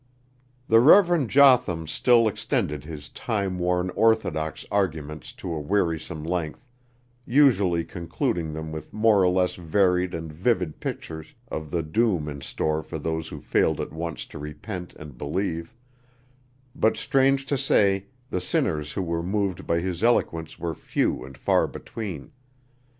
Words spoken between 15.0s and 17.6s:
believe; but strange to